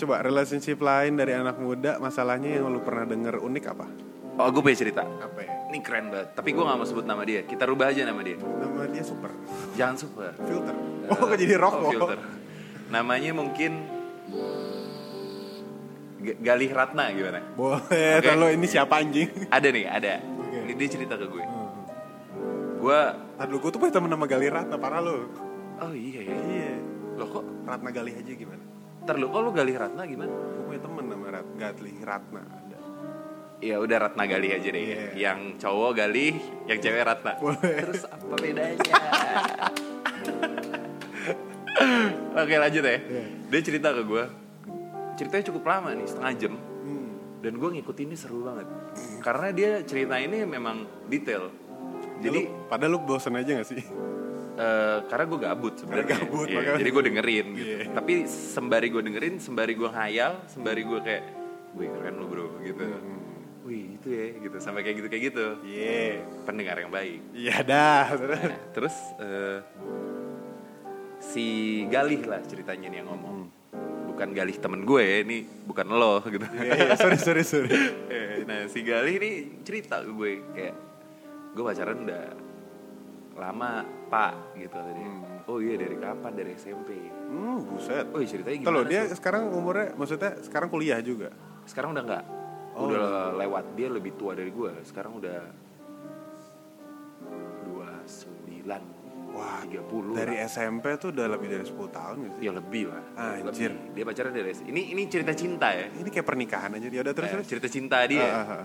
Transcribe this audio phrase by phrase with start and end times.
[0.00, 3.86] Coba relationship lain dari anak muda masalahnya yang lu pernah denger unik apa?
[4.40, 5.04] Oh, gue punya cerita.
[5.04, 5.52] Apa ya?
[5.68, 6.32] Ini keren banget.
[6.32, 7.44] Tapi gue gak mau sebut nama dia.
[7.44, 8.40] Kita rubah aja nama dia.
[8.40, 9.28] Nama dia super.
[9.76, 10.32] Jangan super.
[10.40, 10.72] Filter.
[11.12, 11.80] Oh, kok jadi rokok?
[11.84, 12.18] Oh, filter.
[12.88, 13.84] Namanya mungkin
[16.20, 17.44] G- Galih Ratna gimana?
[17.52, 18.24] Boleh, Oke.
[18.24, 19.28] kalau ini siapa anjing?
[19.52, 20.12] Ada nih, ada.
[20.20, 20.56] Oke.
[20.64, 21.44] Ini dia cerita ke gue.
[22.80, 23.00] Gue,
[23.36, 25.28] Aduh, gue tuh punya temen nama Gali Ratna, parah lu.
[25.80, 26.32] oh iya ya.
[26.32, 26.72] Iya.
[27.20, 28.64] Loh kok, Ratna Gali aja gimana?
[29.02, 30.30] Ntar lu, kok lu Galih Ratna gimana?
[30.30, 32.42] Gue punya temen nama Rat Gali Ratna.
[32.44, 32.78] Ada.
[33.60, 34.82] Ya udah Ratna Galih aja deh.
[34.82, 35.04] Iya.
[35.16, 36.34] Yang cowok Galih,
[36.64, 37.32] yang cewek Ratna.
[37.36, 37.76] Boleh.
[37.84, 38.94] Terus apa bedanya?
[42.40, 42.96] Oke lanjut ya.
[42.96, 43.24] Iya.
[43.50, 44.24] Dia cerita ke gue.
[45.18, 46.54] Ceritanya cukup lama nih, setengah jam.
[46.56, 47.10] Hmm.
[47.44, 48.66] Dan gue ngikutinnya seru banget.
[49.20, 51.52] Karena dia cerita ini memang detail.
[52.20, 53.80] Jadi Lu- padahal lu bosen aja gak sih?
[54.60, 56.16] Eh, karena gue gabut sebenarnya.
[56.20, 56.76] Makanya.
[56.76, 57.72] jadi gue dengerin gitu.
[57.72, 57.78] Iya.
[57.96, 61.24] Tapi sembari gue dengerin, sembari gue ngayal, sembari gue kayak,
[61.74, 62.84] wih keren lu bro gitu.
[63.64, 65.46] Wih itu ya gitu sampai kayak gitu kayak gitu.
[65.64, 66.24] Iya.
[66.44, 67.20] Pendengar yang baik.
[67.32, 68.04] Iya dah.
[68.12, 69.58] Nah, terus eh,
[71.20, 71.46] si
[71.88, 73.38] Galih lah ceritanya nih yang ngomong.
[74.12, 76.44] Bukan Galih temen gue ya, ini bukan lo gitu.
[76.44, 77.72] Iya, iya, sorry, sorry, sorry.
[78.12, 79.30] Eh, nah si Galih ini
[79.64, 80.74] cerita ke gue kayak
[81.56, 82.49] gue pacaran udah
[83.40, 83.70] lama
[84.06, 85.08] pak gitu kata dia.
[85.48, 86.94] Oh iya dari kapan dari SMP.
[87.26, 88.06] Hmm, buset.
[88.12, 88.86] Oh iya ceritanya Tuh gimana?
[88.86, 89.16] dia tuh?
[89.16, 91.32] sekarang umurnya, maksudnya sekarang kuliah juga.
[91.64, 92.24] Sekarang udah enggak.
[92.70, 92.86] Oh.
[92.86, 93.00] Udah
[93.34, 94.72] lewat dia lebih tua dari gue.
[94.84, 95.40] Sekarang udah
[97.66, 98.66] 29
[99.30, 100.50] Wah, 30 dari lah.
[100.50, 102.42] SMP tuh udah lebih dari 10 tahun sih?
[102.42, 103.02] Ya lebih lah.
[103.38, 103.70] Anjir.
[103.70, 103.94] Lebih.
[103.94, 104.68] Dia pacaran dari SMP.
[104.68, 105.86] Ini ini cerita cinta ya.
[105.86, 107.46] Ini kayak pernikahan aja dia udah terus Eh, terus.
[107.46, 108.26] cerita cinta dia.
[108.26, 108.64] Ah, ah.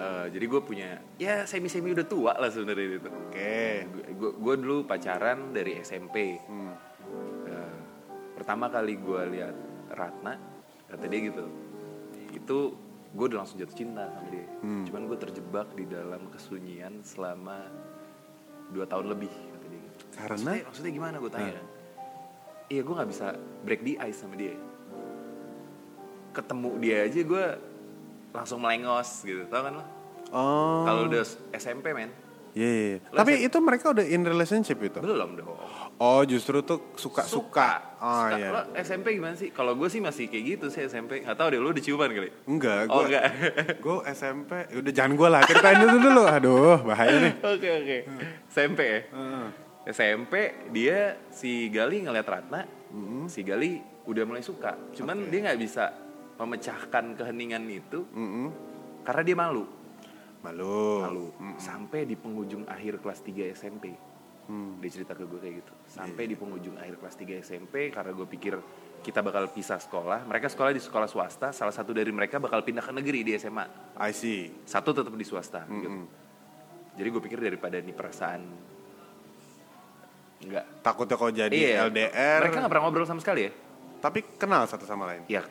[0.00, 0.88] Eh, jadi gue punya
[1.20, 3.10] ya semi semi udah tua lah sebenarnya itu.
[3.12, 3.84] Oke.
[4.16, 6.40] Gue gue dulu pacaran dari SMP.
[6.48, 6.72] Hmm.
[7.44, 7.78] Eh,
[8.32, 9.56] pertama kali gue lihat
[9.92, 10.40] Ratna
[10.88, 11.44] kata dia gitu.
[12.32, 12.58] Itu
[13.12, 14.48] gue udah langsung jatuh cinta sama dia.
[14.64, 14.88] Hmm.
[14.88, 17.68] Cuman gue terjebak di dalam kesunyian selama
[18.72, 19.80] dua tahun lebih kata dia.
[19.84, 20.00] gitu.
[20.16, 20.32] Karena?
[20.32, 21.66] maksudnya, maksudnya gimana gue tanya kan?
[22.72, 23.26] Iya gue nggak bisa
[23.68, 24.56] break the ice sama dia.
[26.32, 27.44] Ketemu dia aja gue
[28.30, 29.84] langsung melengos gitu, tau kan lo?
[30.30, 30.82] Oh.
[30.86, 32.10] Kalau udah SMP men,
[32.50, 32.96] Iya, iya.
[33.10, 34.98] Lo Tapi SMP itu mereka udah in relationship itu.
[34.98, 35.54] belum dong.
[36.02, 37.94] Oh, justru tuh suka-suka.
[38.00, 38.34] Oh Suka.
[38.34, 38.48] iya.
[38.50, 39.54] Lo SMP gimana sih?
[39.54, 41.22] Kalau gue sih masih kayak gitu sih SMP.
[41.22, 42.26] Gak tau deh, lu diciuman kali?
[42.50, 43.22] Enggak, Oh, gue enggak.
[43.86, 46.22] gue SMP, udah jangan gue lah, ceritain dulu dulu.
[46.26, 47.34] Aduh, bahaya nih.
[47.38, 47.98] Oke, oke.
[48.50, 49.00] SMP ya?
[49.14, 49.46] Heeh.
[49.86, 50.34] SMP
[50.70, 50.98] dia
[51.30, 52.66] si Gali ngeliat Ratna,
[53.26, 54.74] si Gali udah mulai suka.
[54.90, 55.30] Cuman Oke.
[55.30, 55.84] dia nggak bisa
[56.40, 58.48] memecahkan keheningan itu Mm-mm.
[59.04, 59.64] karena dia malu.
[60.40, 61.04] Malu.
[61.04, 61.26] Malu.
[61.60, 63.92] Sampai di penghujung akhir kelas 3 SMP.
[64.48, 64.80] Hmm.
[64.80, 65.72] Dia cerita ke gue kayak gitu.
[65.86, 68.56] Sampai di penghujung akhir kelas 3 SMP karena gue pikir
[69.00, 70.24] kita bakal pisah sekolah.
[70.24, 73.94] Mereka sekolah di sekolah swasta, salah satu dari mereka bakal pindah ke negeri di SMA.
[74.00, 74.48] I see.
[74.64, 75.86] Satu tetap di swasta gitu.
[75.86, 76.04] Mm-mm.
[76.96, 78.40] Jadi gue pikir daripada nih perasaan
[80.40, 81.86] enggak Takutnya kalau jadi Iya.
[81.86, 83.52] LDR, Mereka nggak pernah ngobrol sama sekali ya?
[84.00, 85.28] tapi kenal satu sama lain.
[85.28, 85.44] Ya,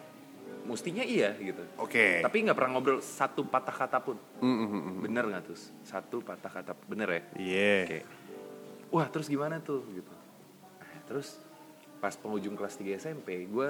[0.68, 1.64] mestinya iya gitu.
[1.78, 2.20] Oke.
[2.20, 4.18] Tapi nggak pernah ngobrol satu patah kata pun.
[4.42, 5.00] Mm-mm.
[5.02, 5.58] Bener nggak tuh?
[5.82, 7.22] Satu patah kata bener ya?
[7.38, 7.78] Iya.
[7.86, 8.00] Oke.
[8.90, 10.10] Wah terus gimana tuh gitu.
[10.82, 11.38] Nah, terus
[12.00, 13.70] pas penghujung kelas 3 SMP, gue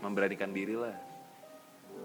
[0.00, 0.94] memberanikan diri lah.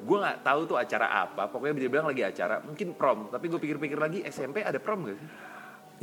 [0.04, 1.48] Gue nggak tahu tuh acara apa.
[1.48, 3.30] Pokoknya dia bilang lagi acara, mungkin prom.
[3.32, 5.30] Tapi gue pikir-pikir lagi SMP ada prom gak sih?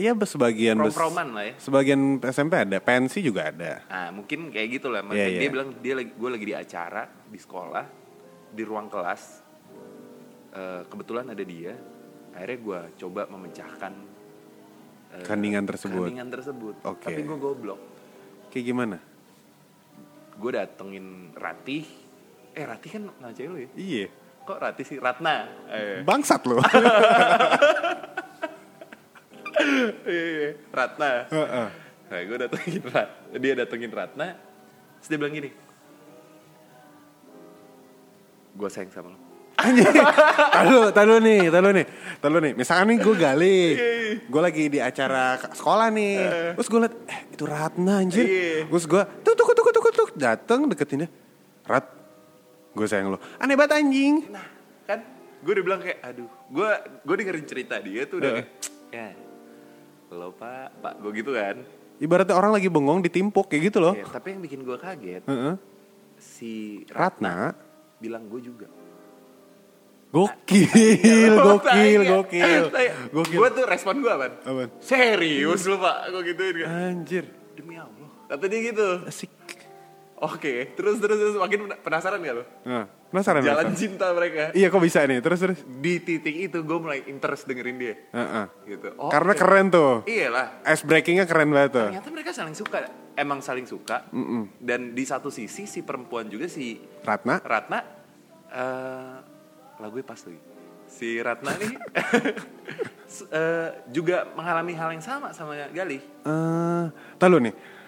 [0.00, 1.54] Iya, sebagian bes- Prom-proman lah ya.
[1.60, 2.00] Sebagian
[2.30, 3.84] SMP ada, pensi juga ada.
[3.90, 5.04] Nah mungkin kayak gitu lah.
[5.12, 5.50] Iya, Dia iya.
[5.52, 7.99] bilang dia lagi, gue lagi di acara di sekolah
[8.50, 9.22] di ruang kelas.
[10.50, 11.74] Eh, kebetulan ada dia.
[12.30, 13.92] Akhirnya gue coba memecahkan
[15.14, 16.06] eh, Keheningan tersebut.
[16.06, 16.74] keheningan tersebut.
[16.86, 17.06] Oke.
[17.06, 17.80] Tapi gue goblok.
[18.50, 18.98] Kayak gimana?
[20.34, 21.86] Gue datengin Ratih.
[22.50, 23.70] Eh Ratih kan nggak cewek lu ya?
[23.74, 24.06] Iya.
[24.42, 24.96] Kok Ratih sih?
[24.98, 25.46] Ratna.
[25.70, 26.58] Eh, Bangsat loh.
[30.06, 30.50] iya, iya.
[30.72, 31.10] Ratna.
[31.30, 31.68] Heeh.
[32.10, 34.34] Nah, gue datengin Rat, dia datengin Ratna,
[34.98, 35.54] terus dia bilang gini,
[38.60, 39.18] gue sayang sama lo.
[39.60, 39.92] Anjing.
[40.56, 41.86] Tahu, tahu nih, tahu nih,
[42.20, 42.52] tahu nih.
[42.56, 43.58] Misalkan nih gue gali,
[44.24, 46.16] gue lagi di acara sekolah nih.
[46.56, 48.24] Terus gue liat, eh itu Ratna anjir.
[48.24, 48.68] Iya.
[48.72, 51.08] Terus gue, tuk tuk tuk tuk tuk, dateng deketinnya.
[51.68, 51.92] Rat,
[52.72, 53.18] gue sayang lo.
[53.36, 54.32] Aneh banget anjing.
[54.32, 54.48] Nah,
[54.88, 55.04] kan
[55.44, 56.70] gue udah bilang kayak, aduh, gue
[57.04, 58.48] gue dengerin cerita dia tuh udah kayak,
[58.96, 59.08] ya,
[60.08, 61.60] lo pak, pak, gue gitu kan.
[62.00, 63.92] Ibaratnya orang lagi bengong ditimpuk kayak gitu loh.
[63.92, 65.54] Ya, tapi yang bikin gue kaget, Heeh.
[66.16, 67.52] si Ratna,
[68.00, 68.66] bilang gue juga.
[70.10, 70.66] gokil,
[71.46, 72.62] gokil, gokil,
[73.14, 73.38] gokil.
[73.38, 74.26] Gue tuh respon gue apa?
[74.82, 76.68] Serius lu pak, gue gituin kan.
[76.90, 77.24] Anjir,
[77.54, 78.10] Demi Allah.
[78.26, 79.06] Kata dia gitu.
[79.06, 79.30] asik.
[80.20, 82.44] Oke, terus terus terus makin pena- penasaran gak lo?
[82.62, 83.72] Nah, penasaran Jalan penasaran.
[83.74, 84.52] cinta mereka.
[84.52, 85.58] Iya kok bisa nih, terus terus.
[85.64, 87.94] Di titik itu gue mulai interest dengerin dia.
[88.10, 88.44] Heeh.
[88.66, 88.88] Gitu.
[88.94, 89.40] Oh, Karena oke.
[89.40, 90.04] keren tuh.
[90.04, 90.60] Iyalah.
[90.66, 91.86] Ice breakingnya keren banget tuh.
[91.88, 92.84] Ternyata mereka saling suka.
[93.14, 94.04] Emang saling suka.
[94.56, 97.78] Dan di satu sisi si perempuan juga si Ratna, Ratna
[98.46, 99.16] eh
[99.78, 100.40] lagunya pas lagi.
[100.86, 101.72] Si Ratna nih
[103.32, 106.02] eh, juga mengalami hal yang sama sama Galih.
[106.20, 106.84] eh,
[107.16, 107.79] tahu nih.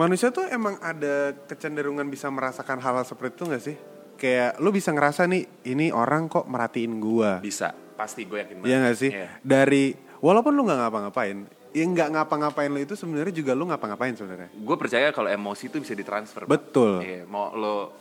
[0.00, 3.76] Manusia tuh emang ada kecenderungan bisa merasakan hal-hal seperti itu gak sih?
[4.16, 7.36] Kayak lu bisa ngerasa nih, ini orang kok merhatiin gua.
[7.44, 8.72] Bisa, pasti gue yakin banget.
[8.72, 9.10] Iya gak sih?
[9.12, 9.28] Iya.
[9.44, 9.92] Dari
[10.24, 11.44] walaupun lu nggak ngapa-ngapain,
[11.76, 14.48] ya nggak ngapa-ngapain lu itu sebenarnya juga lu ngapa-ngapain sebenarnya.
[14.56, 16.48] Gue percaya kalau emosi itu bisa ditransfer.
[16.48, 17.04] Betul.
[17.04, 17.92] Iya, mau lo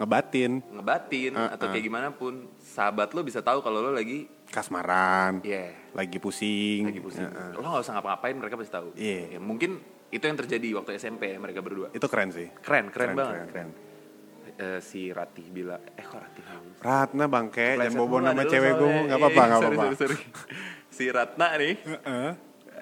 [0.00, 1.72] Ngebatin, ngebatin Uh, atau uh.
[1.76, 6.88] kayak gimana pun, sahabat lo bisa tahu kalau lo lagi, kasmaran, ya, lagi pusing.
[6.88, 7.28] lagi pusing.
[7.28, 7.52] Heeh.
[7.52, 8.96] Lo gak usah ngapa-ngapain, mereka pasti tahu.
[8.96, 9.36] Iya.
[9.36, 9.76] Ya, mungkin
[10.10, 11.94] itu yang terjadi waktu SMP mereka berdua.
[11.94, 12.50] Itu keren sih.
[12.60, 13.46] Keren, keren, banget.
[13.46, 13.68] Keren, keren.
[14.60, 16.42] Eh, si Ratih bilang, eh kok Ratih?
[16.84, 19.84] Ratna bangke, jangan Kepleset bobo nama cewek gue, nggak apa-apa, nggak apa-apa.
[20.92, 22.30] si Ratna nih, Heeh.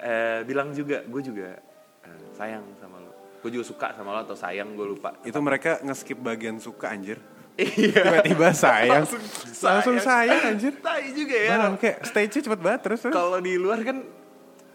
[0.03, 1.55] eh, bilang juga, gue juga
[2.03, 3.11] eh, sayang sama lo.
[3.39, 5.15] Gue juga suka sama lo atau sayang, gue lupa.
[5.23, 7.21] Itu mereka nge-skip bagian suka anjir.
[7.59, 8.23] Iya.
[8.23, 9.03] Tiba-tiba sayang.
[9.03, 9.21] Langsung
[9.59, 10.73] Langsung sayang anjir.
[10.79, 11.55] Tai juga ya.
[11.67, 12.99] Bangke, stage-nya cepet banget terus.
[13.03, 13.15] terus.
[13.15, 13.99] Kalau di luar kan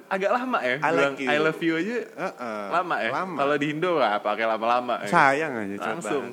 [0.07, 0.77] agak lama ya.
[0.77, 1.29] I bilang like you.
[1.29, 2.63] I love you aja Heeh.
[2.71, 3.11] lama ya.
[3.11, 3.37] Lama.
[3.39, 4.95] Kalau di Indo nggak pakai lama-lama.
[5.03, 5.11] ya.
[5.11, 6.25] Sayang aja Langsung.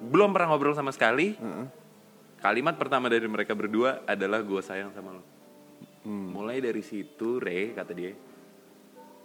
[0.00, 1.36] Belum pernah ngobrol sama sekali.
[2.40, 5.22] Kalimat pertama dari mereka berdua adalah gue sayang sama lo.
[6.00, 6.32] Hmm.
[6.32, 8.16] Mulai dari situ, Re kata dia,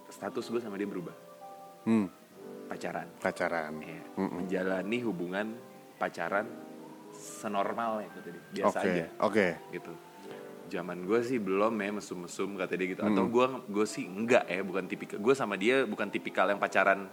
[0.06, 1.16] status gue sama dia berubah.
[1.88, 2.12] Hmm,
[2.68, 3.08] Pacaran.
[3.16, 3.72] pacaran.
[3.80, 4.44] Ya, Mm-mm.
[4.44, 5.56] Menjalani hubungan
[5.96, 6.44] pacaran
[7.16, 8.42] senormalnya kata dia.
[8.52, 9.06] Biasa Oke, aja.
[9.24, 9.46] oke.
[9.72, 9.92] gitu
[10.68, 14.60] zaman gue sih belum ya mesum-mesum kata dia gitu atau gue gue sih enggak ya
[14.60, 17.06] bukan tipikal gue sama dia bukan tipikal yang pacaran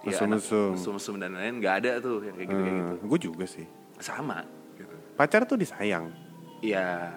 [0.00, 0.70] ya, anak Mesum-mesum.
[0.74, 3.66] mesum-mesum dan lain-lain nggak ada tuh yang kayak gitu kayak gitu gue juga sih.
[3.96, 6.14] sama gitu Pacar tuh disayang.
[6.60, 7.10] ya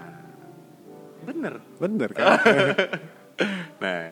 [1.21, 2.25] bener Bener kan?
[3.83, 4.09] nah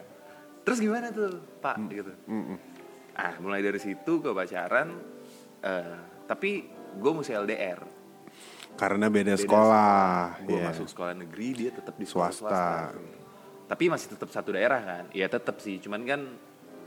[0.61, 2.57] terus gimana tuh pak gitu Mm-mm.
[3.13, 4.93] ah mulai dari situ ke pacaran
[5.59, 7.81] eh, tapi gue mesti LDR
[8.79, 10.39] Karena beda, sekolah.
[10.41, 10.71] gue Iya.
[10.71, 12.47] masuk sekolah negeri dia tetap di sekolah Swasta.
[12.95, 13.17] swasta,
[13.67, 16.21] tapi masih tetap satu daerah kan iya tetap sih cuman kan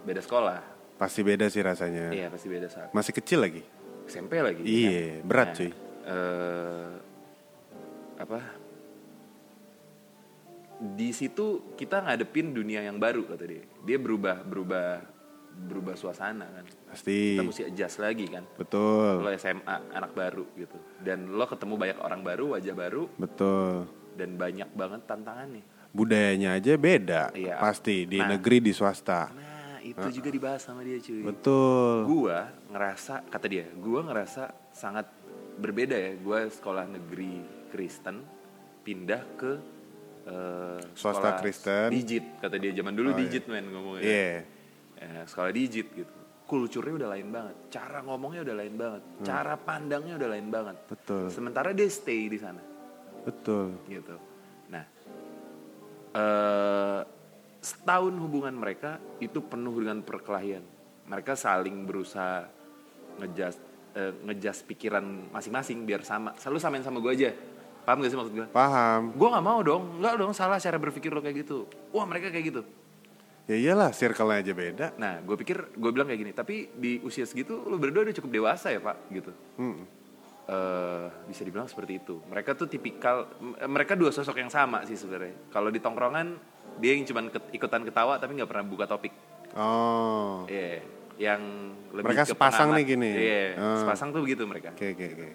[0.02, 0.58] beda sekolah
[0.96, 2.10] Pasti beda sih rasanya.
[2.10, 3.62] iya pasti beda saat Masih kecil lagi.
[4.04, 5.70] SMP lagi Iya, berat Nah, cuy.
[6.02, 6.90] eh,
[8.18, 8.38] apa
[10.80, 15.11] di situ kita ngadepin dunia yang baru kata dia dia berubah berubah
[15.54, 17.36] berubah suasana kan Pasti.
[17.36, 19.20] kita mesti adjust lagi kan Betul.
[19.20, 23.86] lo SMA anak baru gitu dan lo ketemu banyak orang baru wajah baru Betul.
[24.14, 27.36] dan banyak banget tantangannya Budayanya aja beda.
[27.36, 27.60] Iya.
[27.60, 28.32] Pasti di Nah.
[28.32, 29.28] negeri di swasta.
[29.28, 32.08] nah itu juga dibahas sama dia cuy Betul.
[32.08, 35.04] gua ngerasa kata dia gua ngerasa sangat
[35.54, 38.24] berbeda ya gua sekolah negeri Kristen
[38.80, 39.52] pindah ke
[40.24, 41.90] eh, Swasta Kristen.
[41.90, 44.32] digit kata dia zaman dulu Oh, digit men ngomongnya Iya.
[45.02, 46.14] Ya, sekolah digit gitu
[46.46, 50.90] kulturnya udah lain banget cara ngomongnya udah lain banget cara pandangnya udah lain banget Hmm.
[50.94, 51.24] Betul.
[51.26, 52.62] sementara dia stay di sana
[53.22, 53.78] Betul.
[53.86, 54.14] gitu.
[54.66, 54.82] Nah,
[56.12, 57.00] eh
[57.62, 60.66] setahun hubungan mereka itu penuh dengan perkelahian.
[61.06, 62.50] Mereka saling berusaha
[63.22, 63.62] ngejas
[63.94, 66.34] eh, ngejas pikiran masing-masing biar sama.
[66.34, 67.30] Selalu samain sama gue aja.
[67.82, 68.46] Paham gak sih maksud gue?
[68.50, 69.14] Paham.
[69.14, 71.66] Gue nggak mau dong, nggak dong salah cara berpikir lo kayak gitu.
[71.94, 72.62] Wah mereka kayak gitu.
[73.42, 74.86] Ya iyalah, circle-nya aja beda.
[74.96, 76.32] Nah, gue pikir gue bilang kayak gini.
[76.32, 79.32] Tapi di usia segitu lo berdua udah cukup dewasa ya pak, gitu.
[79.56, 79.82] Hmm.
[80.42, 82.18] eh bisa dibilang seperti itu.
[82.26, 83.30] Mereka tuh tipikal,
[83.64, 85.38] mereka dua sosok yang sama sih sebenarnya.
[85.48, 86.34] Kalau di tongkrongan
[86.78, 89.14] dia yang cuman ket- ikutan ketawa tapi nggak pernah buka topik.
[89.54, 90.42] Oh.
[90.46, 90.82] Iya,
[91.16, 91.42] yang
[91.92, 92.76] lebih Mereka sepasang pengamat.
[92.76, 93.10] nih gini?
[93.14, 93.78] Iya, Ah.
[93.78, 94.74] sepasang tuh begitu mereka.
[94.74, 95.28] Oke, oke, oke.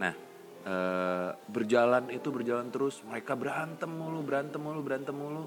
[0.00, 0.12] Nah,
[0.64, 3.04] eh, berjalan itu berjalan terus.
[3.04, 5.44] Mereka berantem mulu, berantem mulu, berantem mulu.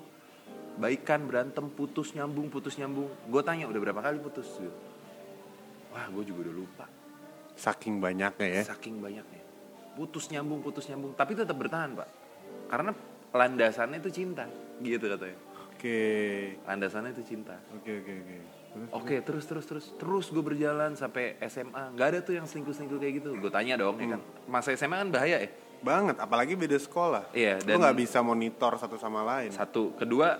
[0.78, 3.10] Baikan berantem, putus nyambung, putus nyambung.
[3.26, 4.46] Gue tanya udah berapa kali putus?
[4.58, 4.70] Gitu.
[5.90, 6.86] Wah, gue juga udah lupa.
[7.58, 8.64] Saking banyaknya ya.
[8.70, 9.42] Saking banyaknya.
[9.98, 11.18] Putus nyambung, putus nyambung.
[11.18, 12.10] Tapi tetap bertahan, Pak.
[12.70, 12.94] Karena
[13.34, 14.46] landasannya itu cinta.
[14.78, 15.38] Gitu katanya.
[15.74, 16.00] Oke.
[16.70, 17.58] Landasannya itu cinta.
[17.74, 18.38] Oke, oke, oke.
[18.78, 18.90] Terus?
[18.94, 19.86] Oke, terus, terus, terus.
[19.98, 21.98] Terus gue berjalan sampai SMA.
[21.98, 23.30] Nggak ada tuh yang selingkuh-selingkuh kayak gitu.
[23.34, 24.22] Gue tanya dong, ya kan.
[24.46, 25.50] Masa SMA kan bahaya ya.
[25.82, 27.30] Banget, apalagi beda sekolah.
[27.34, 29.50] Iya, Lu dan- nggak bisa monitor satu sama lain.
[29.50, 29.94] Satu.
[29.98, 30.38] Kedua,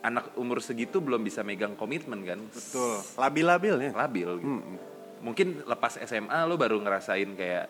[0.00, 2.38] anak umur segitu belum bisa megang komitmen kan.
[2.46, 3.02] Betul.
[3.14, 3.90] Labil-labilnya.
[3.92, 4.46] Labil gitu.
[4.48, 4.78] Hmm.
[5.20, 7.66] Mungkin lepas SMA lo baru ngerasain kayak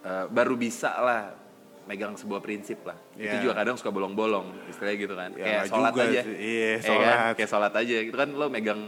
[0.00, 1.22] eh, baru bisa lah
[1.82, 2.94] megang sebuah prinsip lah.
[3.14, 3.34] Iya.
[3.34, 5.30] Itu juga kadang suka bolong-bolong, istilahnya gitu kan.
[5.32, 6.20] Ya, kayak sholat juga aja.
[6.22, 6.36] sih.
[6.36, 6.86] Iya, Ya kan?
[6.86, 7.32] sholat.
[7.34, 8.80] Kayak sholat aja gitu kan lo megang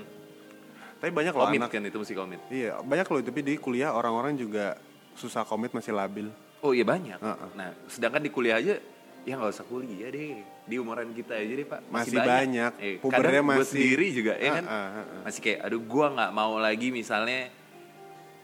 [0.97, 1.71] Tapi banyak komit anak.
[1.73, 4.79] kan itu mesti komit Iya, banyak loh tapi di kuliah orang-orang juga
[5.13, 6.31] susah komit masih labil.
[6.63, 7.49] oh iya banyak Heeh.
[7.53, 8.79] nah sedangkan di kuliah aja
[9.21, 10.39] ya nggak usah kuliah deh
[10.73, 12.73] di umuran kita aja deh pak Masih banyak.
[12.81, 15.21] Eh, Pubernya kadang gue masih- sendiri juga ya kan Heeh, heeh.
[15.23, 17.41] masih kayak aduh gua nggak mau lagi misalnya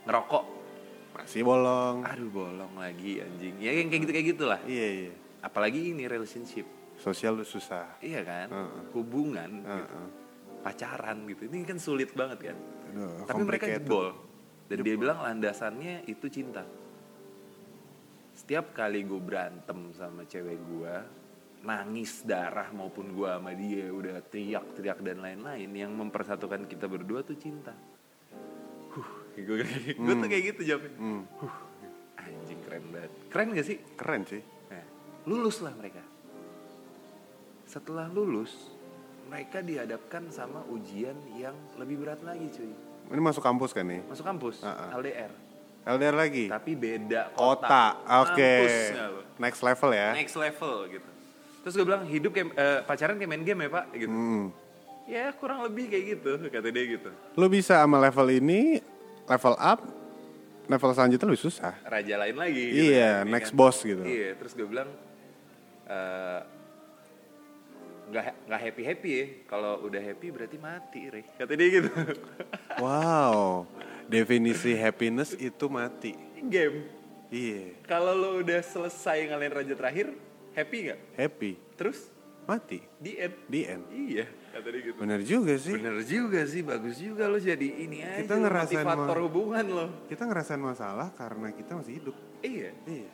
[0.04, 0.44] ngerokok
[1.16, 1.96] Masih bolong.
[2.04, 5.12] aduh bolong lagi anjing ya yang kayak gitu kayak gitulah Iya, iya.
[5.40, 7.96] apalagi ini relationship Sosial susah.
[7.98, 8.92] iya kan Heeh.
[8.92, 9.96] hubungan gitu.
[9.96, 10.08] Heeh.
[10.58, 12.56] pacaran gitu ini kan sulit banget kan
[12.90, 14.12] Aduh, tapi mereka jebol
[14.66, 16.60] dan dia bilang landasannya itu cinta
[18.32, 20.94] setiap kali gue berantem sama cewek gue
[21.58, 27.34] nangis darah maupun gue sama dia udah teriak-teriak dan lain-lain yang mempersatukan kita berdua tuh
[27.34, 27.74] cinta
[28.94, 29.62] huh gue
[30.02, 31.56] gue tuh kayak gitu jawabnya Hmm, huh
[32.18, 34.42] anjing keren banget keren gak sih keren sih.
[34.68, 34.84] Nah,
[35.24, 36.02] lulus lah mereka.
[37.68, 38.72] Setelah lulus,
[39.28, 42.72] mereka dihadapkan sama ujian yang lebih berat lagi cuy.
[43.08, 44.00] Ini masuk kampus kan nih?
[44.08, 44.96] Masuk kampus, Ah, ah.
[44.96, 45.28] LDR.
[45.84, 46.48] LDR lagi.
[46.48, 47.92] Tapi beda Kota.
[48.00, 48.24] kota.
[48.24, 48.52] Oke.
[48.96, 49.20] Lo?
[49.36, 50.08] Next level ya.
[50.16, 51.08] Next level gitu.
[51.62, 54.10] Terus gue bilang hidup kayak eh, pacaran kayak main game ya pak gitu.
[54.12, 54.44] Hmm.
[55.08, 57.10] Ya kurang lebih kayak gitu kata dia gitu.
[57.36, 58.84] Lu bisa sama level ini
[59.28, 59.80] level up,
[60.68, 61.74] level selanjutnya lebih susah.
[61.84, 62.92] Raja lain lagi.
[62.92, 64.04] Iya, Ini next boss gitu.
[64.04, 64.88] Iya, terus gue bilang
[65.88, 66.40] eh,
[68.08, 69.26] nggak nggak happy happy ya.
[69.48, 71.22] Kalau udah happy berarti mati, re.
[71.36, 71.90] Kata dia gitu.
[72.78, 73.66] Wow.
[74.06, 76.14] Definisi happiness itu mati.
[76.46, 76.86] Game.
[77.28, 77.74] Iya.
[77.84, 80.14] Kalau lo udah selesai ngalahin raja terakhir,
[80.58, 81.00] happy nggak?
[81.14, 81.50] Happy.
[81.78, 81.98] Terus
[82.48, 82.80] Mati.
[82.96, 83.34] di end.
[83.46, 83.84] The end.
[83.92, 84.24] Iya,
[84.56, 84.96] kata dia gitu.
[84.98, 85.72] Bener juga sih.
[85.76, 88.24] Bener juga sih, bagus juga lo jadi ini aja.
[88.24, 89.86] Kita ngerasain motivator hubungan lo.
[90.08, 92.16] Kita ngerasain masalah karena kita masih hidup.
[92.40, 93.10] Iya, Iya.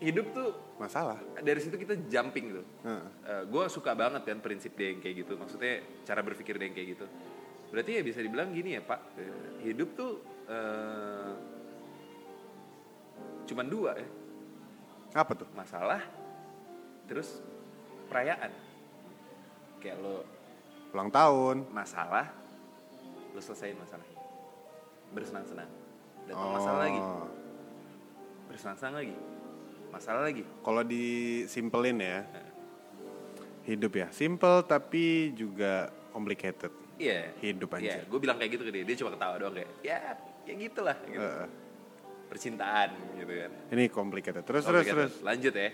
[0.00, 1.20] hidup tuh Masalah.
[1.44, 2.64] dari situ kita jumping tuh.
[2.82, 3.44] Heeh.
[3.44, 5.36] gue suka banget kan prinsip dia yang kayak gitu.
[5.36, 7.06] Maksudnya cara berpikir dia yang kayak gitu.
[7.68, 10.12] Berarti ya bisa dibilang gini ya Pak, eh, hidup tuh
[10.48, 11.32] eh,
[13.46, 14.08] cuman dua ya,
[15.12, 15.46] Apa tuh?
[15.52, 16.00] masalah,
[17.10, 17.42] terus
[18.06, 18.54] perayaan.
[19.82, 20.22] Kayak lo
[20.90, 21.56] Ulang tahun.
[21.70, 22.30] masalah,
[23.30, 24.18] lo selesaiin masalahnya,
[25.10, 25.70] bersenang-senang.
[26.26, 27.26] Datang masalah lagi, Oh.
[28.46, 29.14] bersenang-senang lagi,
[29.88, 30.42] masalah lagi.
[30.60, 32.18] Kalau disimpelin ya.
[33.60, 34.08] Hidup ya.
[34.10, 36.70] Simple tapi juga complicated.
[36.98, 37.30] Iya.
[37.38, 38.02] Hidup Iya, anjir.
[38.08, 39.98] gue bilang kayak gitu ke dia, dia cuma ketawa doang kayak, ya,
[40.42, 40.96] ya gitulah.
[41.06, 41.18] Gitu.
[41.22, 41.48] Heeh.
[42.26, 43.50] Percintaan gitu kan.
[43.70, 44.42] Ini complicated.
[44.42, 45.12] Terus Oke, terus terus.
[45.22, 45.70] Lanjut ya.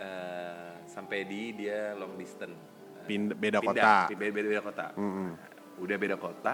[0.00, 2.56] Eh, sampai di dia long distance.
[2.56, 4.16] Eh, Pind- beda pindah, kota.
[4.16, 4.86] Beda, beda, beda kota.
[4.96, 5.28] Mm-mm.
[5.36, 6.52] Nah, udah beda kota.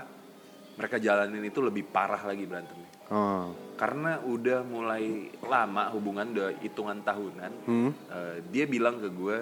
[0.77, 2.91] Mereka jalanin itu lebih parah lagi berantemnya.
[3.09, 3.55] Oh.
[3.79, 7.53] Karena udah mulai lama hubungan udah hitungan tahunan.
[7.65, 7.91] Hmm.
[8.13, 9.39] eh, dia bilang ke gue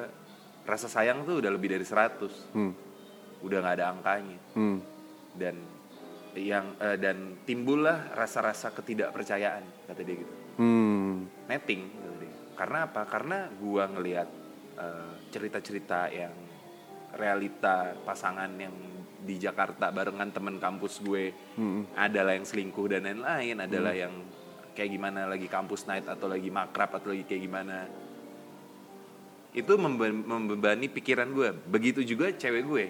[0.64, 2.54] rasa sayang tuh udah lebih dari 100.
[2.54, 2.72] Hmm.
[3.42, 4.38] Udah nggak ada angkanya.
[4.54, 4.78] Hmm.
[5.34, 5.56] Dan
[6.38, 10.34] yang eh, dan timbullah rasa-rasa ketidakpercayaan kata dia gitu.
[10.54, 11.26] Hmm.
[11.50, 12.34] netting kata dia.
[12.54, 13.02] Karena apa?
[13.04, 14.28] Karena gua ngelihat
[14.78, 16.34] eh, cerita-cerita yang
[17.14, 18.74] realita pasangan yang
[19.24, 21.32] di Jakarta barengan temen kampus gue
[21.96, 24.12] adalah yang selingkuh dan lain-lain, adalah yang
[24.76, 27.88] kayak gimana lagi kampus night atau lagi makrab atau lagi kayak gimana.
[29.54, 31.54] Itu membe- membebani pikiran gue.
[31.56, 32.86] Begitu juga cewek gue.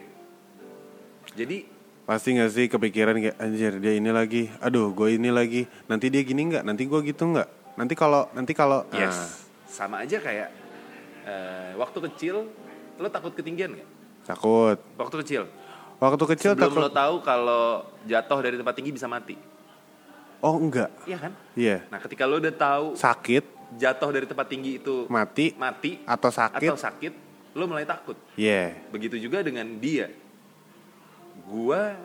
[1.36, 1.58] Jadi
[2.04, 6.20] Pasti gak sih kepikiran kayak anjir dia ini lagi, aduh gue ini lagi, nanti dia
[6.20, 9.08] gini nggak, nanti gue gitu nggak, nanti kalau nanti kalau, Yes.
[9.08, 9.28] nah,
[9.74, 10.48] Sama aja kayak
[11.26, 12.46] eh, waktu kecil
[12.94, 13.88] lo takut ketinggian nggak?
[14.22, 14.78] takut.
[14.94, 15.42] Waktu kecil.
[15.98, 16.82] Waktu kecil Sebelum takut.
[16.86, 17.64] lo tahu kalau
[18.06, 19.34] jatuh dari tempat tinggi bisa mati.
[20.38, 21.32] Oh enggak, Iya kan?
[21.56, 26.28] iya, Nah, ketika lo udah tahu sakit, jatuh dari tempat tinggi itu mati, mati atau
[26.28, 27.12] sakit, atau sakit,
[27.56, 28.12] lo mulai takut.
[28.36, 30.12] iya, Begitu juga dengan dia.
[31.44, 31.96] Gua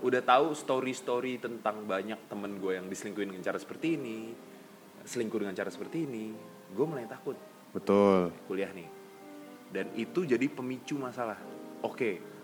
[0.00, 4.32] udah tahu story-story tentang banyak temen gue yang diselingkuhin dengan cara seperti ini,
[5.04, 6.32] selingkuh dengan cara seperti ini,
[6.74, 7.38] gue mulai takut.
[7.70, 8.30] betul.
[8.44, 8.86] kuliah nih
[9.70, 11.38] dan itu jadi pemicu masalah
[11.80, 12.34] oke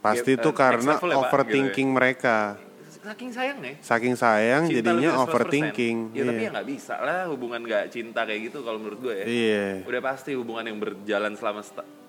[0.00, 2.56] Pasti Ya, itu eh, karena next level ya, overthinking mereka,
[2.88, 5.26] saking sayangnya saking sayang cinta jadinya lebih dari 100%.
[5.26, 5.96] overthinking.
[6.10, 6.40] ya tapi Iya.
[6.40, 9.66] ya nggak bisa lah hubungan nggak cinta kayak gitu kalau menurut gue ya Iya.
[9.84, 11.60] udah pasti hubungan yang berjalan selama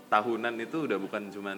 [0.07, 1.57] tahunan itu udah bukan cuman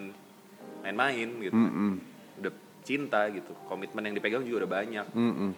[0.82, 1.92] main-main gitu Mm-mm.
[2.40, 5.52] udah cinta gitu komitmen yang dipegang juga udah banyak Mm-mm.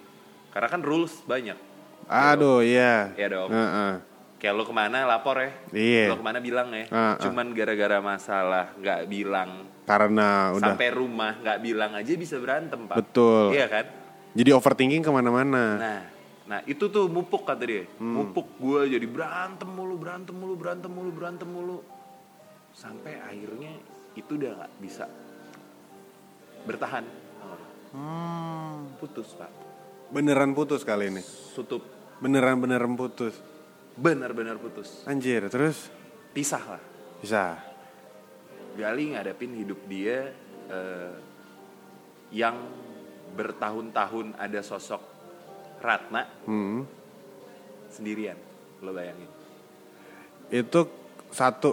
[0.50, 1.58] karena kan rules banyak
[2.06, 3.10] Aduh, iya.
[3.12, 3.50] Iya dong.
[3.50, 3.94] Heeh.
[4.36, 6.04] Kayak lo ke mana lapor ya Iya.
[6.12, 7.14] lo ke mana bilang ya Ah, ah.
[7.18, 9.50] cuman gara-gara masalah nggak bilang
[9.86, 13.54] Karena udah sampai rumah nggak bilang aja bisa berantem pak Betul.
[13.54, 13.86] iya kan
[14.36, 15.64] jadi overthinking ke mana-mana.
[15.76, 16.02] nah
[16.46, 18.22] nah itu tuh mupuk kata dia Hmm.
[18.22, 21.78] mupuk gue jadi berantem mulu berantem mulu berantem mulu berantem mulu
[22.72, 23.74] sampai akhirnya
[24.14, 25.06] itu udah nggak bisa
[26.64, 27.06] bertahan
[29.00, 29.48] Putus pak.
[30.12, 31.24] Beneran putus kali ini.
[31.56, 31.80] Tutup.
[32.20, 33.40] Beneran beneran putus.
[33.96, 35.08] Benar-benar putus.
[35.08, 35.88] Anjir, terus
[36.36, 36.84] Pisah lah.
[37.24, 37.56] bisa.
[38.76, 40.36] Gali ngadepin hidup dia
[40.68, 41.14] eh,
[42.36, 42.60] yang
[43.32, 45.00] bertahun-tahun ada sosok
[45.80, 46.84] Ratna Hmm.
[47.88, 48.36] sendirian.
[48.84, 49.32] Lo bayangin.
[50.52, 50.92] Itu
[51.32, 51.72] satu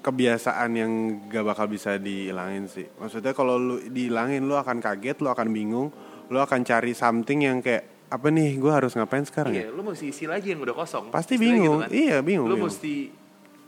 [0.00, 0.92] kebiasaan yang
[1.28, 2.88] gak bakal bisa dihilangin sih.
[2.96, 5.92] Maksudnya kalau lu dihilangin lu akan kaget, lu akan bingung,
[6.32, 9.64] lu akan cari something yang kayak apa nih gue harus ngapain sekarang ya?
[9.64, 11.08] Iya, lu mesti isi lagi yang udah kosong.
[11.08, 11.80] Pasti bingung.
[11.80, 11.88] kan.
[11.88, 12.68] Iya, bingung, Lu bingung.
[12.68, 13.08] mesti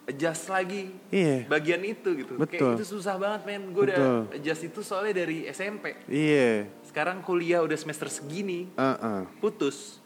[0.05, 1.49] adjust lagi Iya.
[1.49, 2.37] bagian itu gitu.
[2.37, 2.77] Betul.
[2.77, 3.73] Kayak itu susah banget men.
[3.73, 5.97] Gue udah adjust itu soalnya dari SMP.
[6.07, 6.69] Iya.
[6.85, 9.21] Sekarang kuliah udah semester segini, Heeh.
[9.41, 9.97] putus.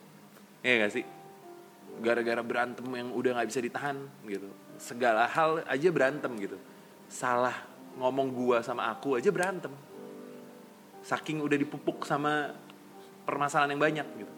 [0.62, 1.04] Iya gak sih?
[1.98, 4.46] Gara-gara berantem yang udah nggak bisa ditahan gitu.
[4.78, 6.54] Segala hal aja berantem gitu.
[7.10, 7.58] Salah
[7.98, 9.74] ngomong gua sama aku aja berantem.
[11.02, 12.54] Saking udah dipupuk sama
[13.28, 14.32] permasalahan yang banyak gitu.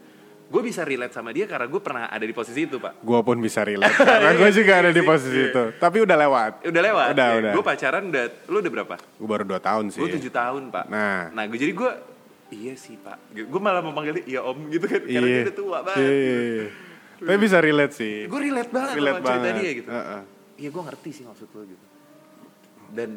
[0.50, 2.99] Gue bisa relate sama dia karena gue pernah ada di posisi itu pak.
[3.06, 5.47] Gue pun bisa relate karena gue juga ada di Iya posisi sih.
[5.47, 5.62] itu.
[5.78, 6.52] Tapi udah lewat.
[6.66, 7.09] Udah lewat.
[7.14, 7.52] Udah, udah.
[7.54, 8.94] Gue pacaran udah, lu udah berapa?
[8.99, 10.02] Gue baru 2 tahun sih.
[10.02, 10.85] Gue tujuh tahun pak.
[10.90, 11.30] Nah.
[11.30, 11.90] nah gue jadi gue
[12.50, 13.30] iya sih pak.
[13.30, 14.99] Gue malah mau panggil dia iya om gitu kan.
[15.06, 16.02] Karena dia udah tua banget.
[16.02, 16.66] Iya, iya, iya.
[17.23, 18.14] Tapi bisa relate sih.
[18.26, 19.54] Gue relate banget Relate sama cerita banget.
[19.62, 19.88] dia gitu.
[20.59, 21.87] Iya gue ngerti sih maksud lo gitu.
[22.90, 23.11] Dan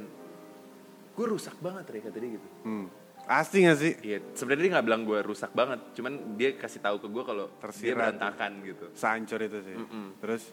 [1.14, 2.48] gue rusak banget ya kata dia gitu.
[2.62, 2.86] Hmm.
[3.24, 3.94] Pasti gak sih?
[4.02, 5.80] Iya sebenarnya dia nggak bilang gue rusak banget.
[5.94, 7.98] Cuman dia kasih tahu ke gue kalau dia Tersirat.
[8.14, 8.86] berantakan gitu.
[8.94, 9.76] Sehancur itu sih.
[10.20, 10.44] Terus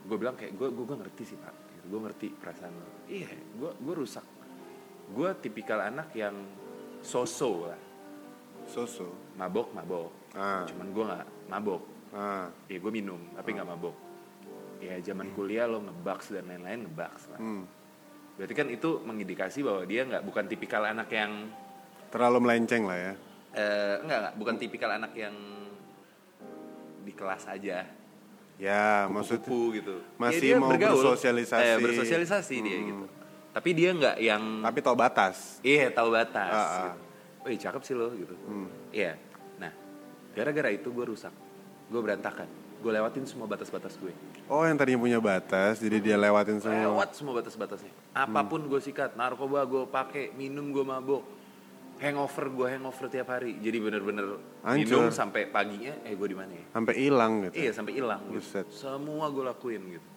[0.00, 1.84] gue bilang kayak gue gue ngerti sih pak gitu.
[1.86, 4.24] gue ngerti perasaan lo iya gue gue rusak
[5.10, 6.34] gue tipikal anak yang
[6.98, 7.78] soso lah
[8.64, 9.06] susu.
[9.36, 10.62] mabok mabok Ah.
[10.64, 12.48] cuman gue nggak mabok Ah.
[12.66, 13.96] ya gue minum tapi nggak mabok
[14.80, 17.64] ya zaman kuliah lo ngebaks dan lain-lain ngebaks lah Hmm.
[18.40, 21.52] Berarti kan itu mengindikasi bahwa dia nggak bukan tipikal anak yang
[22.08, 23.12] Terlalu melenceng lah ya.
[23.52, 25.36] eh, enggak enggak bukan tipikal anak yang
[27.00, 27.84] di kelas aja
[28.56, 29.96] Ya, maksudnya kupu-kupu gitu.
[30.16, 31.00] masih Ya, dia mau bergaul.
[31.00, 31.64] bersosialisasi.
[31.64, 32.86] Eh, bersosialisasi dia Hmm.
[32.86, 33.04] gitu.
[33.50, 35.36] Tapi dia nggak yang tapi tahu batas.
[35.60, 36.52] iya tahu batas.
[36.52, 36.68] Ah, ah.
[36.76, 36.88] gitu.
[37.40, 38.36] Wih cakep sih lo gitu.
[38.44, 38.68] Hmm.
[38.90, 39.16] Iya.
[39.56, 39.72] Nah,
[40.32, 41.32] gara-gara itu gue rusak.
[41.88, 42.44] Gue berantakan.
[42.80, 44.12] Gue lewatin semua batas-batas gue.
[44.48, 46.96] Oh, yang tadinya punya batas, jadi dia lewatin semua.
[46.96, 47.92] Lewat semua batas-batasnya.
[48.16, 51.22] Apa pun gue sikat, narkoba gue pakai, minum gue mabok.
[52.00, 53.60] Hangover gue hangover tiap hari.
[53.60, 54.40] Jadi bener-bener
[54.72, 56.64] minum sampai paginya, eh gue di mana ya?
[56.72, 57.54] Sampai hilang gitu.
[57.60, 58.40] Iya sampai hilang gitu.
[58.40, 58.66] Buset.
[58.72, 60.08] Semua gue lakuin gitu.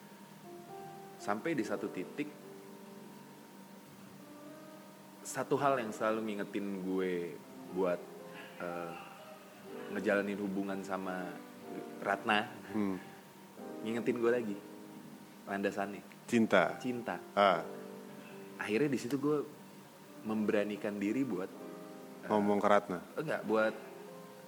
[1.19, 2.31] Sampai di satu titik
[5.23, 7.39] satu hal yang selalu ngingetin gue
[7.73, 7.99] buat
[8.59, 8.91] eh,
[9.95, 11.23] ngejalanin hubungan sama
[11.99, 12.97] Ratna, Hmm.
[13.81, 14.57] ngingetin gue lagi
[15.45, 16.75] landasannya Cinta.
[16.77, 17.15] cinta.
[17.33, 17.61] Ah,
[18.55, 19.43] Akhirnya di situ gue
[20.23, 21.51] memberanikan diri buat
[22.25, 22.99] ngomong ke Ratna.
[23.13, 23.75] enggak buat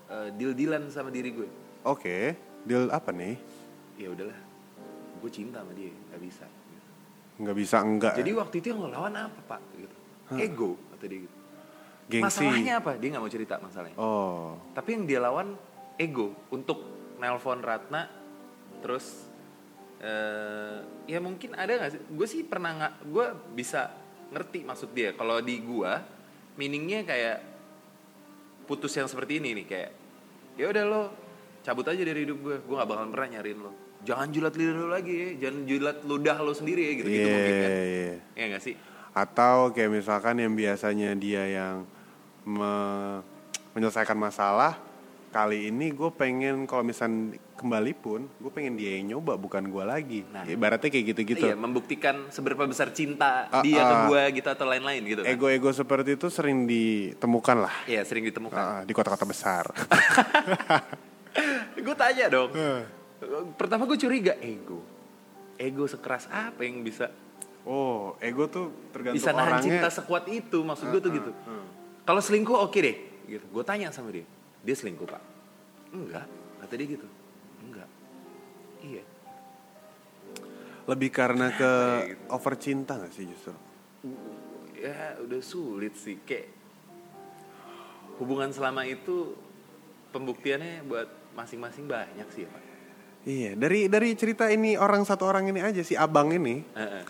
[0.05, 1.49] eh, deal-dealan sama diri gue.
[1.83, 3.35] Oke, deal apa nih?
[3.97, 4.37] Ya udahlah,
[5.19, 6.45] gue cinta sama dia, nggak bisa.
[7.35, 8.13] Nggak bisa enggak.
[8.15, 8.37] Jadi ya?
[8.37, 9.61] waktu itu yang ngelawan apa pak?
[9.75, 9.95] Gitu.
[10.37, 11.35] Ego kata dia gitu.
[12.05, 12.45] Gengsi.
[12.45, 12.91] Masalahnya apa?
[12.95, 13.97] Dia nggak mau cerita masalahnya.
[13.97, 15.57] Oh, Tapi yang dia lawan
[15.97, 16.79] ego untuk
[17.17, 18.07] nelpon Ratna,
[18.79, 19.27] terus
[19.99, 22.01] eh ya mungkin ada nggak sih?
[22.11, 23.91] Gue sih pernah nggak, gue bisa
[24.29, 25.13] ngerti maksud dia.
[25.13, 25.91] Kalau di gue,
[26.55, 27.37] meaningnya kayak
[28.65, 29.91] putus yang seperti ini nih kayak
[30.57, 31.01] ya udah lo
[31.61, 33.71] cabut aja dari hidup gue, gue nggak bakalan pernah nyariin lo.
[34.05, 37.33] Jangan julat lidah lo lagi ya, jangan julat ludah lo sendiri ya gitu gitu Iya,
[37.33, 37.71] mungkin kan.
[37.71, 38.15] iya.
[38.37, 38.75] Ya nggak sih?
[39.15, 41.75] Atau kayak misalkan yang biasanya dia yang
[42.45, 43.23] me-
[43.73, 44.77] menyelesaikan masalah,
[45.35, 49.83] kali ini gue pengen kalau misalnya kembali pun, gue pengen dia yang nyoba bukan gue
[49.83, 50.23] lagi.
[50.31, 50.47] Nah.
[50.47, 51.51] Ibaratnya kayak gitu-gitu.
[51.51, 54.03] Iya, membuktikan seberapa besar cinta Ah, dia ke ah.
[54.07, 55.35] gue gitu atau lain-lain gitu kan.
[55.35, 58.55] Ego-ego seperti itu sering ditemukan lah Iya, sering ditemukan.
[58.55, 59.67] ah, di kota-kota besar.
[61.85, 62.55] gue tanya dong.
[62.55, 62.81] Eh.
[63.59, 64.79] Pertama gue curiga ego.
[65.59, 67.11] Ego sekeras apa yang bisa
[67.67, 69.83] oh, ego tuh tergantung bisa nahan orangnya.
[69.83, 70.63] cinta sekuat itu?
[70.63, 71.31] Maksud gue tuh gitu.
[72.07, 72.95] Kalau selingkuh oke deh,
[73.25, 73.45] gitu.
[73.49, 74.27] Gue tanya sama dia,
[74.65, 75.23] dia selingkuh pak?
[75.93, 76.25] Enggak,
[76.65, 77.07] kata dia gitu.
[77.61, 77.89] Enggak.
[78.81, 79.03] Iya.
[80.85, 81.71] Lebih karena ke
[82.09, 82.25] gitu.
[82.33, 83.53] over cinta gak sih justru?
[84.77, 86.49] Ya udah sulit sih, kayak
[88.21, 89.33] hubungan selama itu
[90.13, 92.63] pembuktiannya buat masing-masing banyak sih ya pak.
[93.25, 97.03] Iya, dari dari cerita ini orang satu orang ini aja si abang ini, Heeh.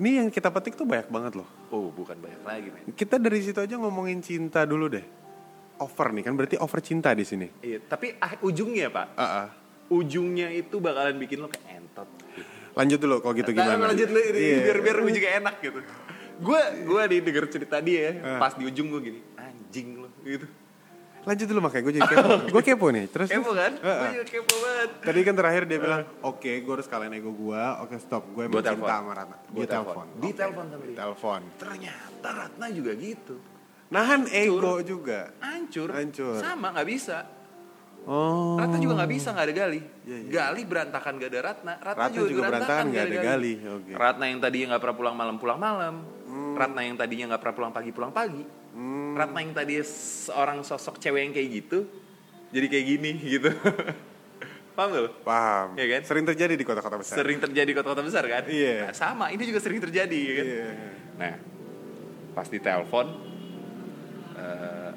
[0.00, 1.48] ini yang kita petik tuh banyak banget loh.
[1.68, 2.96] Oh bukan banyak lagi men.
[2.96, 5.04] Kita dari situ aja ngomongin cinta dulu deh.
[5.78, 7.46] Over nih kan berarti over cinta di sini.
[7.60, 9.48] Iya, tapi ah, ujungnya pak, Ah, ah.
[9.88, 12.08] ujungnya itu bakalan bikin lo kayak entot.
[12.74, 13.88] Lanjut dulu kalau gitu Nah, gimana?
[13.88, 14.56] lanjut lu ini Iya.
[14.64, 15.80] biar biar ujungnya enak gitu.
[16.38, 18.38] gue gue nih denger cerita dia Ah.
[18.38, 20.46] pas di ujung gue gini anjing lo gitu
[21.26, 22.30] Lanjut dulu makanya gue jadi kepo.
[22.54, 23.04] gue kepo nih.
[23.06, 23.98] Terus kepo kan Heeh.
[23.98, 27.62] gue juga kepo banget Tadi kan terakhir dia bilang, oke gue harus kalahin ego gue,
[27.82, 29.36] oke stop, gue emang cinta sama Ratna.
[29.48, 30.06] Dia telepon.
[30.16, 30.96] Di telepon sama Di dia.
[30.96, 31.40] telepon.
[31.56, 33.34] ternyata Ratna juga gitu
[33.88, 35.32] Nahan ego juga.
[35.40, 36.36] hancur Hancur.
[36.38, 37.18] sama nggak bisa
[38.08, 38.56] Oh.
[38.56, 40.30] Ratna juga nggak bisa nggak ada Gali Iya, iya.
[40.32, 43.52] Gali berantakan gak ada Ratna Ratna, Ratna juga berantakan nggak ada Gali.
[43.60, 43.90] Oke.
[43.92, 45.94] Ratna yang tadinya nggak pernah pulang malam pulang malam
[46.56, 49.12] Ratna yang tadinya nggak pernah pulang pagi pulang pagi Hmm.
[49.12, 51.78] Ratna yang tadinya seorang sosok cewek yang kayak gitu
[52.48, 53.50] jadi kayak gini gitu
[54.72, 55.10] paham gak lo?
[55.20, 55.68] Paham.
[55.74, 56.00] Iya kan?
[56.06, 57.18] Sering terjadi di kota-kota besar.
[57.18, 58.46] sering terjadi di kota-kota besar kan?
[58.46, 58.86] Iya.
[58.86, 60.46] Nah, sama ini juga sering terjadi ya kan?
[60.46, 60.68] Iya.
[61.18, 61.34] Nah,
[62.30, 62.62] pas di
[64.38, 64.90] eh,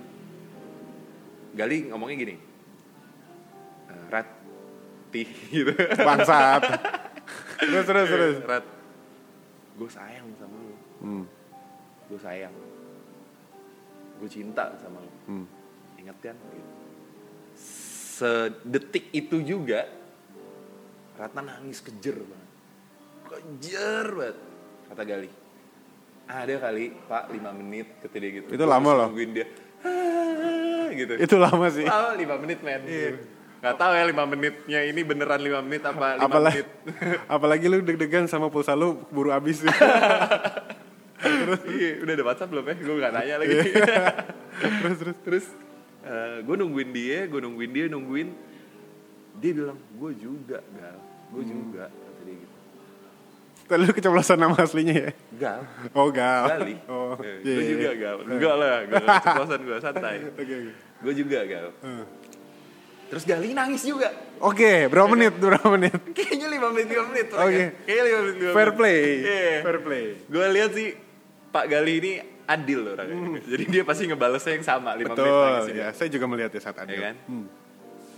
[1.52, 2.36] Gali ngomongnya gini,
[3.90, 4.28] eh, Rat,
[5.12, 5.76] ti gitu.
[6.00, 6.64] Bangsat.
[7.60, 8.36] terus terus terus.
[8.46, 8.66] Rat,
[9.76, 11.24] gue sayang sama lu, Hmm.
[12.08, 12.56] gue sayang,
[14.18, 15.46] gue cinta sama lu, Hmm.
[15.98, 16.38] inget kan?
[16.50, 16.72] Gitu.
[18.22, 19.90] Sedetik itu juga,
[21.20, 22.50] Ratna nangis kejer banget,
[23.28, 24.38] kejer banget,
[24.88, 25.30] kata Gali.
[26.28, 28.48] Ada kali Pak 5 menit kata dia gitu.
[28.52, 29.08] Itu Gua lama terus loh.
[29.12, 29.46] Nungguin dia.
[29.82, 31.14] "Ah," gitu.
[31.18, 31.86] Itu lama sih.
[31.86, 32.82] Lama 5 menit men.
[32.86, 33.10] Iya.
[33.62, 36.70] Gak tahu ya 5 menitnya ini beneran 5 menit apa 5 Apalagi, menit.
[37.38, 39.62] apalagi lu deg-degan sama pulsa lu buru habis.
[41.22, 42.76] Iya, udah ada WhatsApp belum ya?
[42.82, 43.58] Gue gak nanya lagi.
[44.82, 45.18] terus terus.
[45.22, 45.46] Terus
[46.42, 48.30] gue nungguin dia, gue nungguin dia, nungguin.
[49.38, 50.98] Dia bilang, gue juga gal,
[51.30, 51.86] gue juga.
[51.94, 52.56] Kata dia gitu.
[53.72, 55.10] Tadi lu keceplosan nama aslinya ya?
[55.40, 55.64] Gal,
[55.96, 56.44] Oh gal.
[56.52, 56.76] Gali.
[56.92, 57.16] Oh.
[57.16, 57.94] Iya, gue iya, juga iya.
[57.96, 58.18] gal.
[58.28, 60.16] Enggak lah, gue keceplosan gue santai.
[60.28, 60.72] Oke oke.
[61.00, 61.68] Gue juga gal.
[61.80, 62.04] Hmm.
[63.08, 64.12] Terus Gali nangis juga.
[64.40, 65.36] Oke, berapa menit?
[65.36, 65.96] Berapa menit?
[66.18, 67.28] Kayaknya 5 menit 5 menit.
[67.32, 67.64] Oke.
[67.84, 68.56] Kayaknya 5 menit 5 menit.
[68.56, 69.00] Fair play.
[69.20, 69.56] Iya.
[69.64, 70.06] Fair play.
[70.28, 70.88] Gue lihat sih
[71.52, 72.12] Pak Gali ini
[72.44, 73.40] adil loh orangnya.
[73.52, 75.16] Jadi dia pasti ngebalesnya yang sama 5 menit Hmm.
[75.16, 75.48] Betul.
[75.48, 77.00] nangis Ya, saya juga melihat ya saat Ya adil.
[77.00, 77.16] kan?
[77.24, 77.48] Hmm.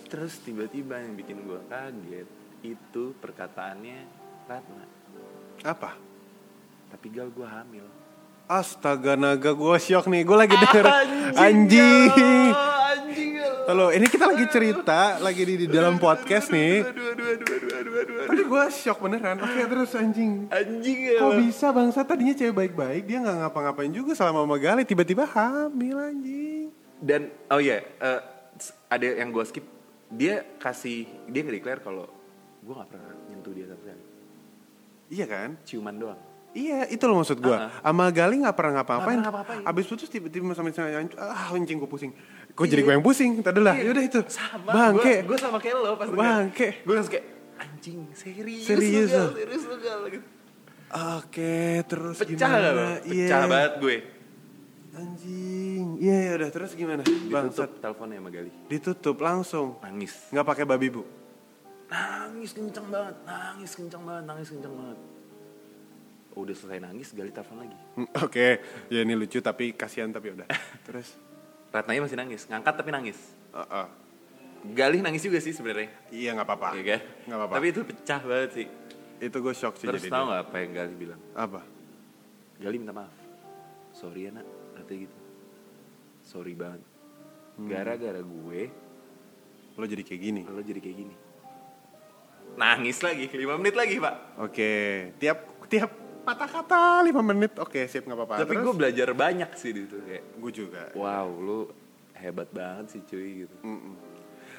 [0.10, 2.30] Terus tiba-tiba yang bikin gue kaget
[2.62, 4.00] itu perkataannya
[4.46, 4.86] Ratna.
[5.64, 5.96] Apa?
[6.92, 7.88] Tapi gal gue hamil.
[8.52, 10.28] Astaga naga gue shock nih.
[10.28, 10.86] Gue lagi denger
[11.40, 11.40] anjing.
[11.40, 13.32] Anjing.
[13.40, 13.54] gal.
[13.72, 16.84] Halo, ini kita lagi cerita, lagi di, di dalam podcast nih.
[18.28, 19.40] Tadi gue shock beneran.
[19.40, 20.52] Oke, terus anjing.
[20.52, 21.24] Anjing ya.
[21.24, 25.96] Kok bisa bangsa tadinya cewek baik-baik dia nggak ngapa-ngapain juga selama sama Gali tiba-tiba hamil
[25.96, 26.76] anjing.
[27.00, 28.20] Dan oh iya, eh,
[28.92, 29.64] ada yang gue skip.
[30.12, 32.12] Dia kasih dia nge-declare kalau
[32.64, 33.23] gue gak pernah
[35.14, 35.50] Iya kan?
[35.62, 36.18] Ciuman doang.
[36.54, 37.58] Iya, itu loh maksud gue.
[37.58, 39.18] Sama Gali nggak pernah ngapa-ngapain.
[39.18, 39.66] Pernah ngapa-ngapain.
[39.66, 42.14] Abis putus tiba-tiba sama sama ah anjing gue pusing.
[42.54, 43.42] Kok jadi gue yang pusing?
[43.42, 44.22] Tadi lah, Iya, yaudah itu.
[44.30, 44.70] Sama.
[44.70, 45.26] Bangke.
[45.26, 46.06] Gue sama kayak lo pas.
[46.14, 46.86] Bangke.
[46.86, 47.26] Gue langsung kayak
[47.58, 49.34] anjing serius, Serius lo.
[49.34, 50.26] serius gal gitu.
[50.94, 52.70] Oke, terus Pecah gimana?
[52.70, 52.86] lo?
[53.10, 53.26] Iya.
[53.26, 53.98] Pecah banget gue.
[54.94, 55.86] Anjing.
[55.98, 57.02] Iya, ya udah terus gimana?
[57.34, 57.66] Bangsat.
[57.66, 58.52] Ditutup teleponnya sama Gali.
[58.70, 59.68] Ditutup langsung.
[59.82, 60.14] Nangis.
[60.30, 61.02] Nggak pakai babi bu.
[61.94, 65.00] Nangis kenceng banget, nangis kenceng banget, nangis kenceng banget.
[66.34, 67.78] Udah selesai nangis, Gali telepon lagi.
[67.94, 68.48] Hmm, Oke,
[68.90, 70.50] ya ini lucu tapi kasihan tapi udah.
[70.82, 71.14] Terus,
[71.70, 73.18] Ratnanya masih nangis, ngangkat tapi nangis.
[73.54, 73.88] uh, uh.
[74.64, 75.92] Gali nangis juga sih sebenarnya.
[76.10, 76.70] iya nggak apa-apa.
[76.74, 77.02] Iya kan?
[77.28, 77.54] Nggak apa-apa.
[77.60, 78.68] Tapi itu pecah banget sih.
[79.20, 80.32] Itu gue shock sih Terus tau dia.
[80.32, 81.22] gak apa yang Gali bilang?
[81.36, 81.62] Apa?
[82.58, 83.14] Gali minta maaf.
[83.94, 85.18] Sorry ya nak, katanya gitu.
[86.24, 86.82] Sorry banget.
[87.54, 87.70] Hmm.
[87.70, 88.62] Gara-gara gue,
[89.76, 90.42] Lo jadi kayak gini.
[90.48, 91.16] lo jadi kayak gini.
[92.54, 94.16] Nangis lagi, 5 menit lagi pak.
[94.40, 94.74] Oke,
[95.18, 95.90] tiap tiap
[96.22, 97.58] patah kata 5 menit.
[97.58, 98.36] Oke, sip nggak apa-apa.
[98.42, 100.84] Tapi gue belajar banyak sih di situ kayak, gue juga.
[100.94, 101.68] wow lu
[102.14, 103.56] hebat banget sih cuy gitu.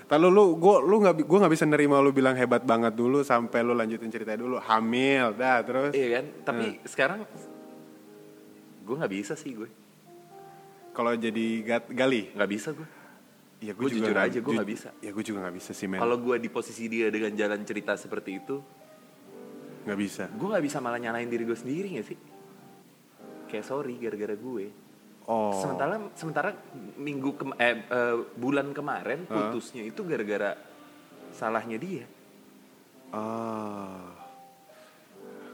[0.04, 3.62] Lalu lu gue lu nggak gue nggak bisa nerima lu bilang hebat banget dulu sampai
[3.62, 6.24] lu lanjutin cerita dulu hamil dah terus Iya kan?
[6.44, 6.84] Tapi Hmm.
[6.84, 7.18] sekarang
[8.84, 9.70] gue nggak bisa sih gue,
[10.92, 12.84] kalau jadi gat, gali nggak bisa gue.
[13.64, 14.88] Ya Gua jujur nggak- aja, ju- nggak bisa.
[14.98, 17.92] ya gue juga nggak bisa sih men Kalau gue di posisi dia dengan jalan cerita
[17.94, 18.56] seperti itu,
[19.82, 22.18] nggak bisa gue nggak bisa malah nyalain diri gue sendiri gak sih?
[23.46, 24.66] Kayak sorry gara-gara gue.
[25.24, 26.50] oh Sementara sementara
[26.94, 30.52] minggu kem- eh, eh, bulan kemarin putusnya itu gara-gara
[31.30, 32.04] salahnya dia.
[33.10, 34.10] ah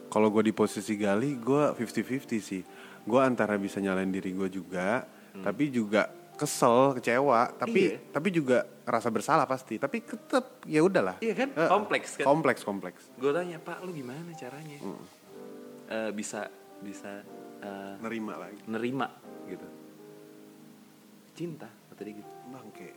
[0.09, 2.62] kalau gue di posisi gali gue 50-50 sih
[3.01, 5.05] gue antara bisa nyalain diri gue juga
[5.37, 6.09] tapi juga
[6.40, 7.92] kesel kecewa tapi.
[7.92, 7.96] Iya.
[8.09, 11.48] tapi juga rasa bersalah pasti tapi tetap ya udahlah Iya kan?
[11.53, 12.24] Eh, Kompleks kan?
[12.24, 15.05] kompleks kompleks Gue tanya Pak lu gimana caranya Hmm.
[15.90, 16.48] Eh, bisa
[16.81, 17.20] bisa
[17.61, 19.12] eh, nerima lagi nerima
[19.44, 19.68] gitu.
[21.37, 22.31] Cinta kata dia gitu.
[22.48, 22.88] bangke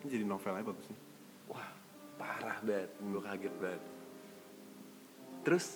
[0.00, 1.00] ini jadi novel aja bagus nih
[1.48, 1.68] Wah
[2.14, 3.82] parah banget, gue kaget banget.
[5.40, 5.66] Terus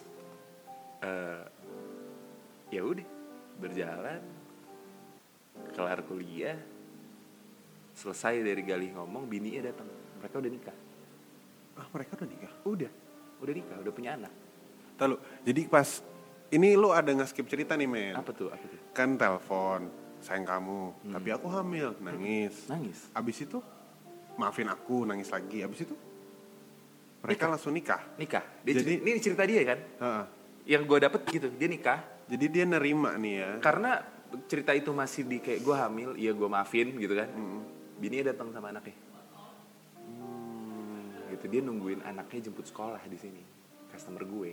[1.01, 1.43] eh
[2.69, 3.09] ya udah,
[3.57, 4.21] berjalan
[5.73, 6.59] kelar kuliah
[7.95, 9.87] selesai dari gali ngomong bininya datang
[10.19, 10.77] mereka udah nikah
[11.75, 12.53] Ah, mereka udah nikah.
[12.65, 12.91] udah
[13.41, 14.33] udah nikah udah punya anak
[14.95, 15.89] Lalu, jadi pas
[16.49, 18.15] ini lu ada nge-skip cerita nih, men.
[18.15, 22.63] apa tuh apa tuh Kan telepon, sayang kamu, tapi aku hamil, nangis.
[22.65, 23.59] nangis Abis itu
[24.35, 25.61] maafin aku, nangis lagi.
[25.61, 25.99] Abis itu
[27.21, 27.99] mereka langsung nikah.
[28.15, 30.25] nikah dia Jadi- ini cerita dia kan Heeh.
[30.69, 33.51] yang gue dapet gitu dia nikah Jadi dia nerima nih ya.
[33.59, 33.99] karena
[34.47, 37.29] cerita itu masih di kayak gue hamil iya gue maafin gitu kan
[37.99, 38.97] bininya datang sama anaknya.
[40.05, 41.45] Hmm, gitu.
[41.49, 43.43] Dia nungguin anaknya jemput sekolah di sini.
[43.91, 44.53] Customer gue.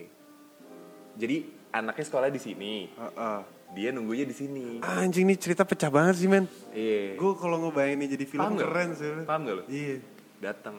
[1.17, 1.37] Jadi
[1.73, 2.73] anaknya sekolah di sini.
[2.91, 3.39] Heeh.
[3.71, 4.83] dia nunggunya di sini.
[4.83, 6.43] Anjing nih cerita pecah banget sih, men.
[6.75, 7.15] iya.
[7.15, 9.07] Gue kalau ngebayangin ini jadi film Paham keren sih.
[9.23, 9.63] Paham nggak lu?
[9.71, 9.95] Iya.
[10.43, 10.77] datang.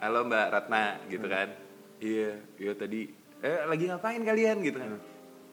[0.00, 1.52] Halo mbak Ratna gitu kan.
[2.00, 2.40] Iya.
[2.56, 3.12] Iya tadi.
[3.44, 4.56] Eh lagi ngapain kalian?
[4.64, 4.96] Gitu kan.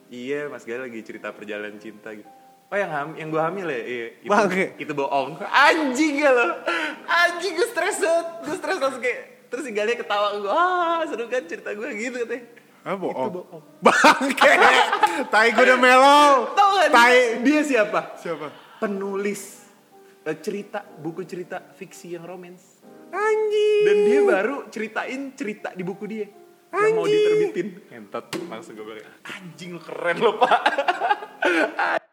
[0.08, 2.39] Iya mas Gal lagi cerita perjalanan cinta gitu
[2.70, 4.64] oh yang ham yang gue hamil ya iya itu, Bangke.
[4.76, 6.46] itu bohong anjing gak lo
[7.04, 11.26] anjing gue stres banget gue stres langsung kayak terus si Galia ketawa gue ah seru
[11.26, 12.44] kan cerita gue gitu katanya
[12.80, 13.12] Ah, bohong.
[13.12, 13.62] Itu bohong.
[13.78, 14.52] Bangke.
[15.28, 16.48] tai gue udah mellow.
[16.54, 17.44] tau gak Tai.
[17.44, 18.48] dia siapa Siapa?
[18.78, 19.68] penulis
[20.22, 22.80] eh, cerita buku cerita fiksi yang romance
[23.10, 23.84] Anjing.
[23.84, 26.24] dan dia baru ceritain cerita di buku dia
[26.70, 27.12] yang mau Anjing.
[27.12, 30.60] diterbitin entot langsung gue bilang anjing lu keren lo pak